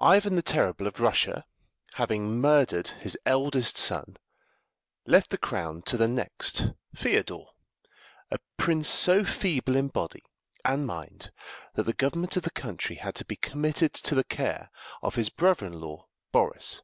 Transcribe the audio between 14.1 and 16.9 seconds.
the care of his brother in law, Boris.